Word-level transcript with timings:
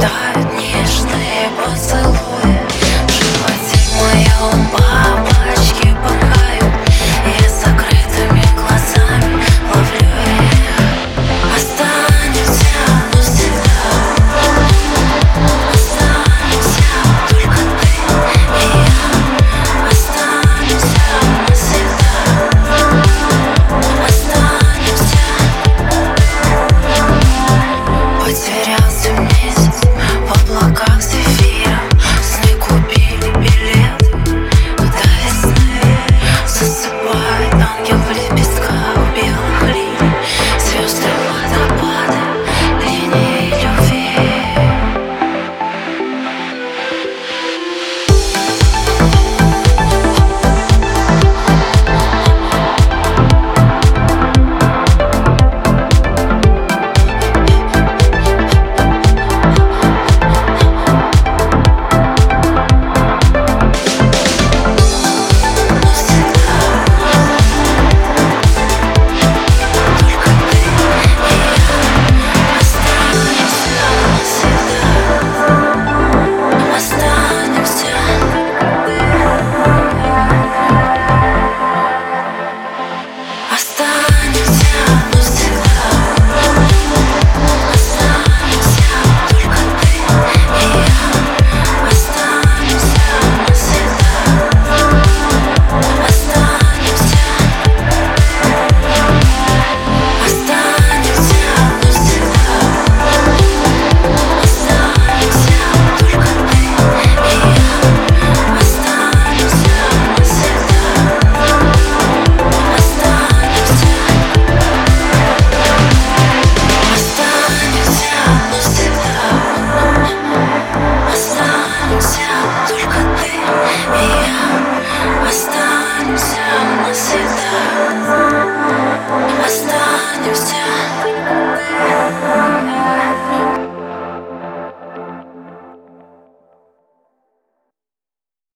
stars. 0.00 0.47